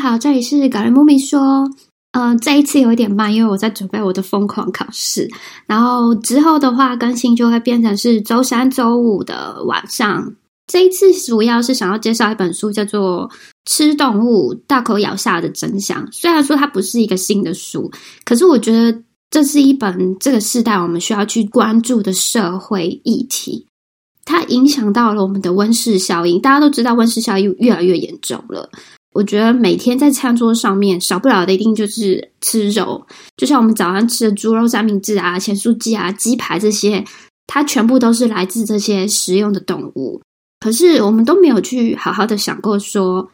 [0.00, 1.68] 好，这里是搞人木咪说。
[2.12, 5.28] 嗯，这一次有一点慢，因为我在准备我的疯狂考试。
[5.66, 10.34] 然后之后的话，更新就会变成是周三、周五的晚上。
[10.66, 13.28] 这一次主要是想要介绍一本书，叫做
[13.66, 16.04] 《吃动物大口咬下的真相》。
[16.10, 17.90] 虽然说它不是一个新的书，
[18.24, 23.66] 可是我觉得这是一本这个时代我们需要去关注的社会议题。
[24.24, 28.68] 它影响到了我们的温室效应，大家都知道温室效应越来越严重了。
[29.12, 33.04] 我觉得每天在餐桌上面少不了的一定就是吃肉，
[33.36, 37.04] 就像我们早上吃的猪肉三明治啊、咸酥鸡啊、鸡排这些，
[37.46, 40.22] 它全部都是来自这些食用的动物。
[40.60, 43.28] 可是我们都没有去好好的想过，说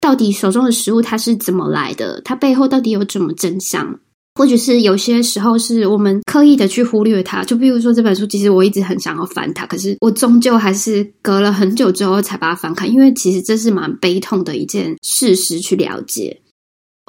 [0.00, 4.00] 到底手中的食物它是怎么来的，它背后到底有怎么真相？
[4.36, 16.42] 或者是有些时候是我们刻意的去忽略它，就比如说这本书，其实我一直很想要翻它，可是我终究还是隔了很久之后才把它翻开，因为其实这是蛮悲痛的一件事实去了解。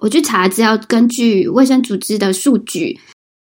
[0.01, 2.97] 我去查资料，根据卫生组织的数据，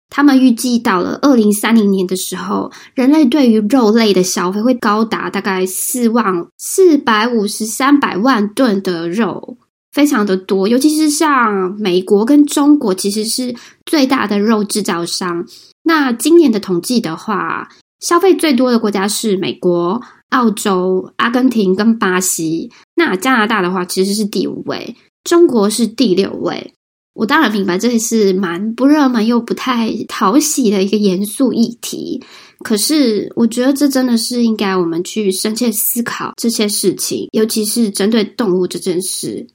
[0.08, 6.24] 他们预计到了二零三零年的时候，人类对于肉类的消费会高达大概四万
[6.56, 9.58] 四百五十三百万吨的肉。
[9.94, 13.54] 非常的多，尤其是像美国跟中国，其实是
[13.86, 15.46] 最大的肉制造商。
[15.84, 17.68] 那今年的统计的话，
[18.00, 22.72] 消费最多的国家是美国、澳洲、阿根廷跟巴西。
[22.96, 26.72] 那加拿大的话，其实是第五位，中国是第六位。
[27.14, 32.20] 我当然明白，这是蛮不热门又不太讨喜的一个严肃议题。
[32.64, 39.46] 可是，我觉得这真的是应该我们去深切思考这些事情，尤其是针对动物这件事。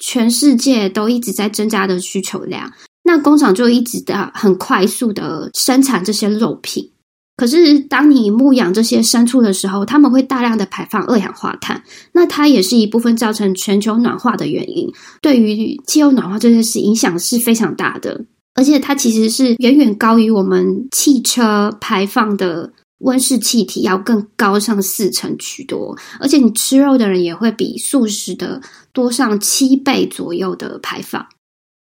[0.00, 2.72] 全世界都一直在增加的需求量，
[3.04, 6.90] 那工厂就一直的很快速的生产这些肉品。
[7.36, 14.92] 可是，当你牧养这些牲畜的时候，他们会大量的排放二氧化碳，那它也是一部分造成全球暖化的原因。
[15.22, 22.72] 对于气候暖化这件事影响是非常大的，而且它其实是远远高于我们汽车排放的。
[23.00, 28.60] 温室气体要更高上四成许多，而且你吃肉的人也会比素食的
[28.92, 31.26] 多上七倍左右的排放。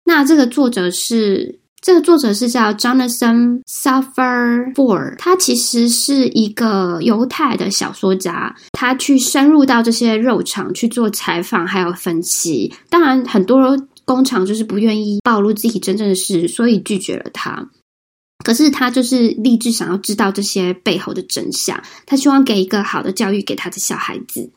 [0.04, 12.74] 那这个作者是这个作者是叫 Jonathan Safar，他其实是一个犹太的小说家，他去深入到这些肉厂去做采访还有分析。
[12.90, 17.70] 当然，很多工厂就是不愿意暴露自己真正的事，所以拒绝了他。
[18.48, 24.50] 可是他就是立志想要知道这些背后的真相，他希望给一个好的教育给他的小孩子。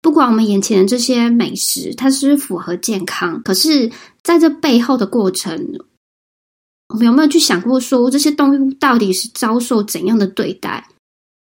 [0.00, 3.90] 不管我们眼前的这些美食，它是符合健康，可是
[4.22, 5.80] 在这背后的过程，
[6.90, 10.86] 我们有没有去想过，说这些动物到底是遭受怎样的对待？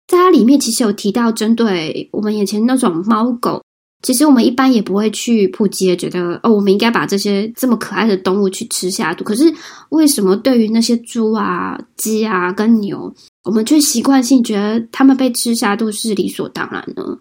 [0.06, 3.60] 在它里面其实有提到，针对我们眼前那种猫狗。
[4.00, 9.24] 其实我们一般也不会去扑街，觉得哦，我们应该把这些这么可爱的动物去吃下肚。
[9.24, 9.52] 可是
[9.88, 13.12] 为什么对于那些猪啊、鸡啊跟牛，
[13.44, 17.18] 我们却习惯性觉得它们被吃下肚是理所当然呢？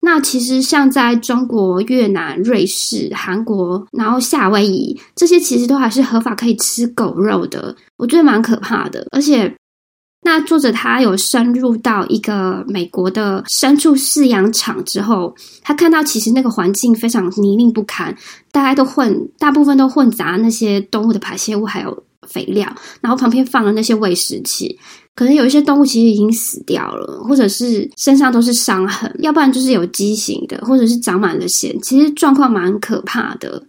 [0.00, 7.76] 那其实像在中国、越南、瑞士、韩国，然后夏威夷这些，其实都还是合法可以吃狗肉的。
[7.98, 9.54] 我觉得蛮可怕的，而且。
[10.22, 18.14] 那作者他有深入到一个美国的牲畜饲养场之后，他看到其实那个环境非常泥泞不堪，
[18.52, 22.70] 大家都混，大部分都混杂那些动物的排泄物还有肥料，
[23.00, 24.78] 然后旁边放了那些喂食器，
[25.14, 33.64] 可能有一些动物其实已经死掉了，或者是身上都是伤痕，要不然就是有畸形的，或者是长满了癣，其实状况蛮可怕的。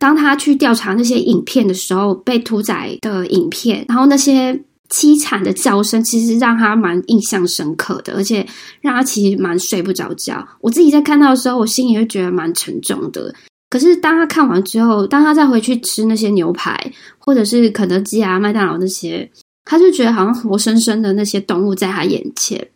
[0.00, 4.60] 当他去调查那些影片的时候，被屠宰的影片，然后那些。
[4.94, 8.46] 凄惨的叫声其实让他蛮印象深刻的，而且
[8.80, 10.46] 让他其实蛮睡不着觉。
[10.60, 13.34] 我自己在看到的时候，我心里会觉得蛮沉重的。
[13.68, 16.78] 可是当他看完之后，当他再回去吃那些牛排，
[17.18, 19.28] 或者是肯德基啊、麦当劳那些，
[19.64, 22.68] 他就觉得好像活生生的那些动物在他眼前。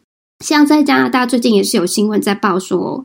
[0.44, 3.04] 像在加拿大，最近也是有新闻在报说。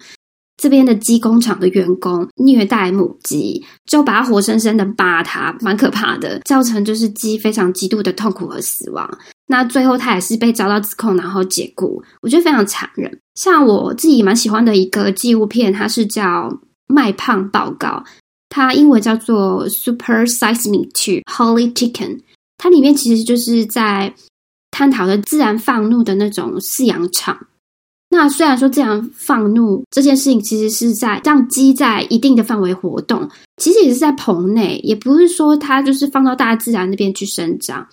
[0.64, 9.06] 这边的鸡工厂的员工虐待母鸡，就把它活生生的扒它，蛮可怕的，造成就是鸡非常极度的痛苦和死亡。
[9.48, 13.20] 那最后它也是被遭到指控，然后解雇，我觉得非常残忍。
[13.36, 16.24] 像我自己蛮喜欢的一个纪录片，它是叫
[16.88, 17.90] 《卖胖报告》，
[18.48, 21.92] 它英文叫做《Super Size Me to Holy Chicken》，
[22.58, 24.14] 它里面其实就是在
[24.72, 27.48] 探讨的自然放怒的那种饲养场。
[28.14, 33.28] 那虽然说这样放怒这件事情，其实是在让鸡在一定的范围活动，
[33.58, 37.86] 其实也是在棚内，也不是说它就是放到大自然那边去生长。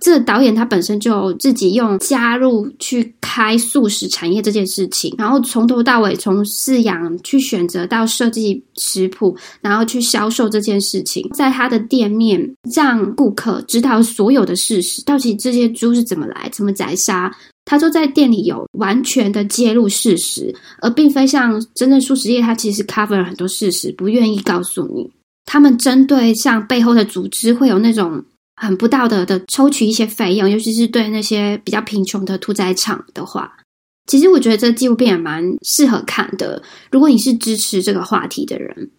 [0.00, 12.40] 这导演他本身就自己用加入去开素食产业这件事情，然后从头到尾从饲养去选择到设计食谱，然后去销售这件事情，在他的店面
[12.72, 17.36] 让顾客知道所有的事实，到底这些猪是怎么来、怎么宰杀，
[17.68, 25.08] 他都在店里有完全的揭露事实，而并非像真正素食业，他其实 cover 了很多事实，不愿意告诉你。
[25.44, 28.24] 他们针对像背后的组织会有那种。
[28.60, 33.56] 很不道德的抽取一些费用，尤其是对那些比较贫穷的屠宰场的话，
[34.08, 36.60] 其实我觉得这纪录片也蛮适合看的。
[36.90, 38.90] 如果你是支持这个话题的人，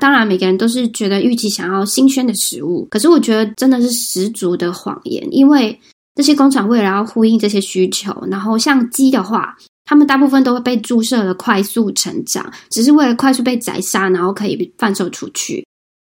[0.00, 5.76] 当然每个人都是觉得预期想要新鲜的食物，可是我觉得真的是十足的谎言，因为
[6.18, 15.64] 这些工厂为了要呼应这些需求，然后像鸡的话，他们大部分都会被注射了快速成长，只是为了快速被宰杀，然后可以贩售出去。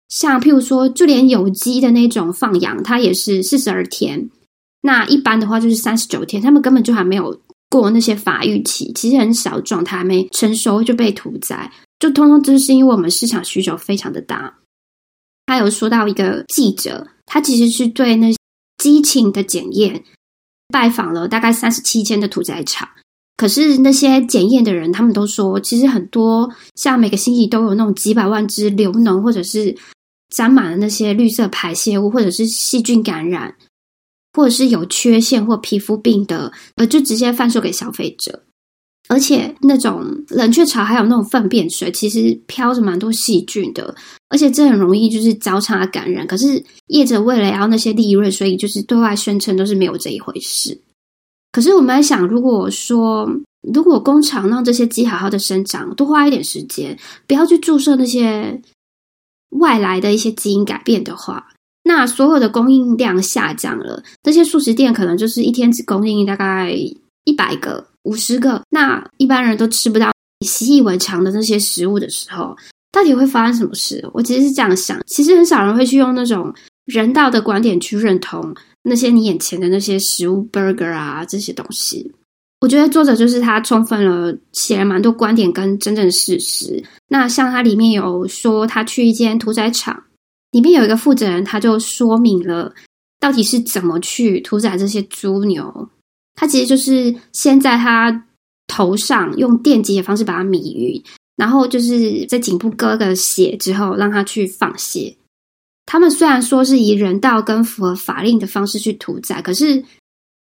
[0.08, 4.28] 像譬如说，就连有机的那种放养，它也是四十二天。
[4.80, 7.40] 那一般的话就是三十九天，他们根本就还没有
[7.70, 11.70] 过那些发育期，其实很小状态还没成熟就被屠宰，
[12.00, 14.52] 就通通都是因为我们市场需求非常的大。
[15.46, 18.34] 他有说到一个记者，他其实是对那
[18.82, 20.02] 激情的检验
[20.68, 22.88] 拜访了大概三十七间的屠宰场，
[23.36, 29.76] 可是那些检验的人，他们都说，其实很多像每个星期都有那种几百万只流脓，或者是。
[30.34, 33.54] 沾满了那些绿色排泄物，或者是细菌感染，
[34.32, 38.42] 或者是有缺陷或皮肤病的，呃，就直接贩售给消费者。
[39.08, 43.94] 而且那种冷却槽还有那种粪便水，其实飘着蛮多细菌的，
[44.28, 46.26] 而且这很容易就是交叉感染。
[46.26, 50.80] 可是业者为了要那些利润，所以就是对外宣称都是没有这一回事。
[51.50, 53.28] 可是我们在想，如果说
[53.72, 58.60] 如果工厂让这些鸡好好的生长，多花一点时间，不要去注射那些。
[59.60, 61.46] 外来的一些基因改变的话，
[61.84, 66.74] 那所有的供应量下降了，这些素食店可能就是一天只供应大概
[67.24, 70.10] 一百个、五十个，那一般人都吃不到
[70.40, 72.56] 你习以为常的那些食物的时候，
[72.90, 74.04] 到底会发生什么事？
[74.12, 76.52] 我其实是这样想，其实很少人会去用那种
[76.84, 82.12] 人道的观点去认同那些你眼前的那些食物，burger 啊这些东西。
[82.60, 86.82] 我觉得作者就是他充分了写了蛮多观点跟真正事实。
[87.08, 90.04] 那像他里面有说，他去一间屠宰场，
[90.52, 92.72] 里面有一个负责人，他就说明了
[93.18, 95.88] 到底是怎么去屠宰这些猪牛。
[96.34, 98.26] 他其实就是先在他
[98.66, 101.02] 头上用电击的方式把它迷晕，
[101.36, 105.16] 然后就是在颈部割个血之后，让他去放血。
[105.86, 109.84] 他们虽然说是以人道跟符合法令的方式去屠宰，可是。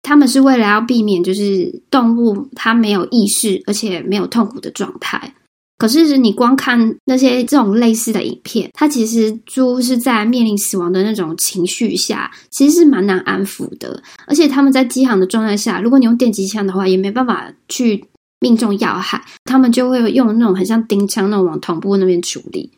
[0.03, 5.33] 他们是为了要避免，就是动物它没有意识，而且没有痛苦的状态。
[5.77, 14.01] 可是你光看那些这种类似的影片，它其实猪是在面临死亡的那种情绪下，其实是蛮难安抚的。
[14.25, 18.03] 而且他们在饥寒的状态下，如果你用电击枪的话，也没办法去
[18.39, 22.71] 命中要害，他们就会用那种很像钉枪那种往臀部那边处理。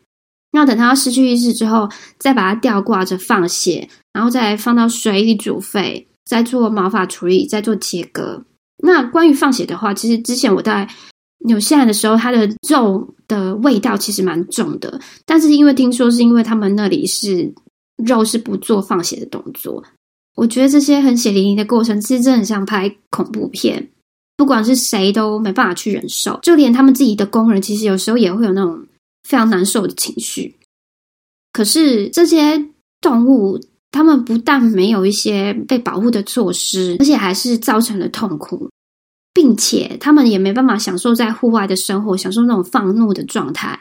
[0.52, 6.06] 那等它失去意识之后，再把它吊挂着放血，然后再放到水里煮沸。
[6.26, 8.46] 再做毛发处理，再做切割。
[8.84, 10.88] 那关于放血的话，其实之前我在
[11.46, 15.00] 纽西兰的时候，它的肉的味道其实蛮重的。
[15.26, 17.54] 但是因为听说是因为他们那里是
[17.98, 19.84] 肉是不做放血的动作，
[20.36, 23.90] 我觉得这些很血淋淋的过程，其实真的很像拍恐怖片。
[24.38, 28.86] 不管是谁都没办法去忍受，就连他们自己的工人，其实有时候也会有那种
[29.28, 30.56] 非常难受的情绪。
[31.52, 32.66] 可是这些
[33.02, 33.60] 动物。
[33.92, 38.70] 他们不但没有一些被保护的措施，而且还是造成了痛苦，
[39.34, 43.80] 并且他们也没办法享受在户外的生活，享受那种放怒的状态。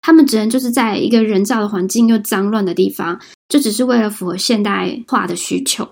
[0.00, 5.86] 他们只能就是在一个人造的环境又脏乱的地方，就只是为了符合现代化的需求。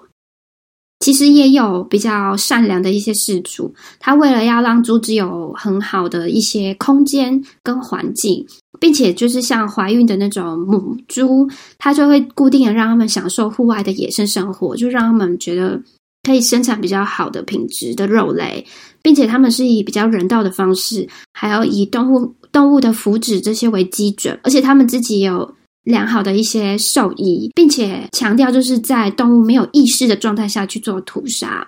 [1.01, 8.47] 其实也有比较善良的一些事主，他为了要让猪只有很好的一些空间跟环境，
[8.81, 11.47] 并且就是像怀孕的那种母猪，
[11.77, 15.79] 他就会固定的让他们享受户外的野生生活，就让他们觉得
[16.27, 18.67] 可以生产比较好的品质的肉类，
[19.01, 25.55] 并且他们是以比较人道的方式，还要以动物动物的福祉这些为基准，而且他们自己有。
[25.87, 31.65] 良好的一些兽医，并且强调就是在动物没有意识的状态下去做屠杀，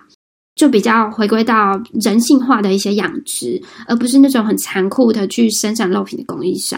[0.55, 6.77] 就比较回归到人性化的一些养殖，而不是那种很残酷的去生产肉品的工艺上。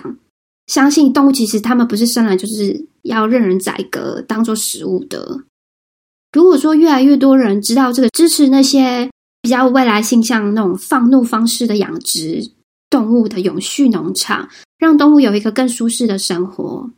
[0.68, 5.40] 相信动物其实他们不是生来就是要任人宰割当做食物的。
[6.32, 9.10] 如果说越来越多人知道这个，支持那些
[9.42, 12.52] 比较未来性向那种放怒方式的养殖
[12.90, 14.48] 动物的永续农场，
[14.78, 16.90] 让动物有一个更舒适的生活。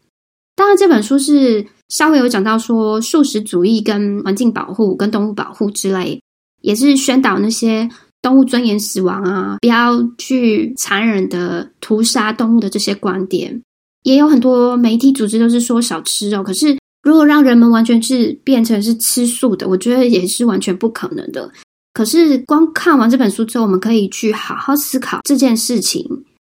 [0.55, 6.21] 当然，这本书是稍微有讲到说，素食主义跟环境保护、跟动物保护之类，
[6.61, 7.89] 也是宣导那些
[8.21, 13.59] 动物尊严死亡啊，不要去残忍的屠杀动物的这些观点。
[14.03, 21.51] 也有很多媒体组织都是说少吃肉，可是如果让人们完全是变成是吃素的，我觉得也是完全不可能的。
[21.93, 26.03] 可是光看完这本书之后，我们可以去好好思考这件事情，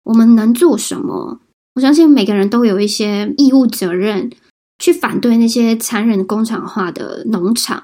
[0.05, 1.41] 我们能做什么？
[1.75, 4.31] 我相信每个人都有一些义务责任，
[4.79, 7.83] 去反对那些残忍工厂化的农场，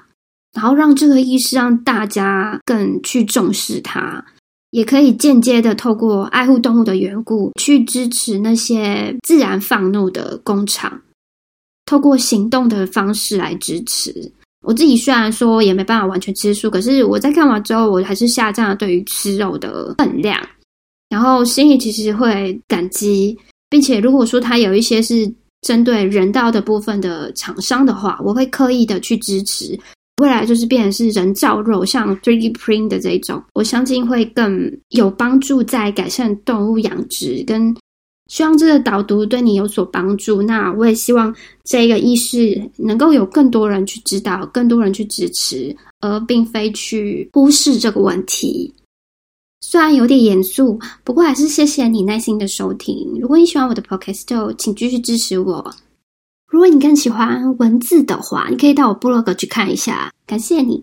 [0.53, 4.23] 然后让这个意识让大家更去重视它，
[4.69, 11.01] 也可以间接的透过爱护动物的缘故，去支持那些自然放怒的工厂，
[11.91, 14.13] 透过行动的方式来支持。
[14.65, 20.41] 我自己虽然说也没办法完全吃素，可是我在看完之后，我还是下降了对于吃肉的分量，
[21.09, 23.37] 然后心里其实会感激，
[23.69, 25.29] 并且如果说它有一些是
[25.63, 29.77] 针对人道的部分的厂商的话，我会刻意的去支持。
[30.21, 37.75] 未来就是变成是人造肉，像 3D print 的这种，我相信会更有帮助在改善动物养殖跟。
[38.31, 40.41] 希望这个导读对你有所帮助。
[40.41, 41.35] 那我也希望
[41.65, 48.73] 这个意识能够有更多人去知道，更多人去支持，而并非去忽视这个问题。
[49.59, 53.19] 虽然有点严肃，不过还是谢谢你耐心的收听。
[53.19, 55.75] 如果你喜欢我的 podcast，请继续支持我。
[56.47, 60.09] 如果你更喜欢文字的话，你可以到我部落格去看一下。
[60.25, 60.81] 感谢你。